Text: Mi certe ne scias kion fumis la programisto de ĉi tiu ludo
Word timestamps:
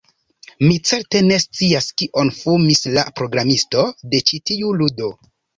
Mi 0.69 0.77
certe 0.91 1.21
ne 1.25 1.37
scias 1.43 1.89
kion 2.03 2.33
fumis 2.39 2.83
la 2.97 3.05
programisto 3.21 3.87
de 4.15 4.25
ĉi 4.31 4.41
tiu 4.53 4.77
ludo 4.83 5.17